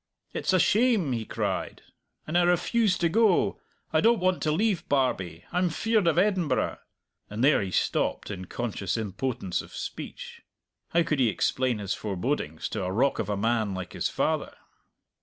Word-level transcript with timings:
"It's 0.33 0.51
a 0.51 0.57
shame!" 0.57 1.11
he 1.11 1.25
cried. 1.25 1.83
"And 2.25 2.35
I 2.35 2.41
refuse 2.41 2.97
to 2.97 3.07
go. 3.07 3.59
I 3.93 4.01
don't 4.01 4.17
want 4.19 4.41
to 4.41 4.51
leave 4.51 4.89
Barbie! 4.89 5.45
I'm 5.51 5.69
feared 5.69 6.07
of 6.07 6.17
Edinburgh," 6.17 6.79
and 7.29 7.43
there 7.43 7.61
he 7.61 7.69
stopped 7.69 8.31
in 8.31 8.45
conscious 8.45 8.97
impotence 8.97 9.61
of 9.61 9.75
speech. 9.75 10.41
How 10.89 11.03
could 11.03 11.19
he 11.19 11.29
explain 11.29 11.77
his 11.77 11.93
forebodings 11.93 12.67
to 12.69 12.83
a 12.83 12.91
rock 12.91 13.19
of 13.19 13.29
a 13.29 13.37
man 13.37 13.75
like 13.75 13.93
his 13.93 14.09
father? 14.09 14.55